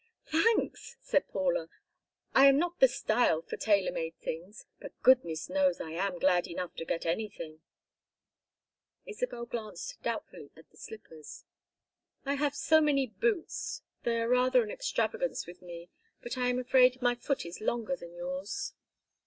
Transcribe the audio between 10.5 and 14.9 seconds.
at the slippers. "I have so many boots. They are rather an